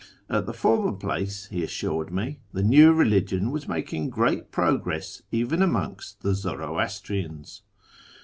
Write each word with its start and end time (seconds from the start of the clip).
At 0.31 0.47
the 0.47 0.53
former 0.53 0.93
place, 0.93 1.45
he 1.45 1.63
assured 1.63 2.11
me, 2.11 2.39
the 2.53 2.63
new 2.63 2.91
religion 2.91 3.51
was 3.51 3.67
making 3.67 4.09
great 4.09 4.51
progress 4.51 5.21
even 5.31 5.61
amongst 5.61 6.23
the 6.23 6.33
Zoroastrians. 6.33 7.61